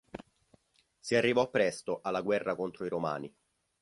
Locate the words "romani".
2.89-3.31